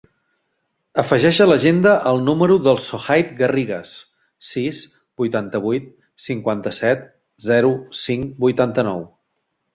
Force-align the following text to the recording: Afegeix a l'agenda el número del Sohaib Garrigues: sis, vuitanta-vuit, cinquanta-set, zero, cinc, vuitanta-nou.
Afegeix 1.01 1.39
a 1.43 1.45
l'agenda 1.49 1.91
el 2.11 2.21
número 2.29 2.55
del 2.67 2.79
Sohaib 2.85 3.29
Garrigues: 3.41 3.91
sis, 4.53 4.81
vuitanta-vuit, 5.25 5.93
cinquanta-set, 6.31 7.07
zero, 7.51 7.73
cinc, 8.09 8.35
vuitanta-nou. 8.49 9.07